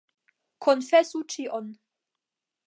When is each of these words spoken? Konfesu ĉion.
Konfesu 0.67 1.21
ĉion. 1.35 1.69